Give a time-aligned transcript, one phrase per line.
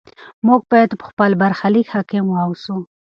[0.47, 2.75] موږ باید په خپل برخلیک حاکم واوسو.